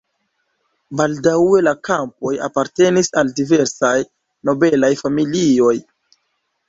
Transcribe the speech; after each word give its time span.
Baldaŭe 1.01 1.59
la 1.65 1.73
kampoj 1.89 2.33
apartenis 2.49 3.11
al 3.23 3.31
diversaj 3.41 3.95
nobelaj 4.51 4.91
familioj. 5.07 5.75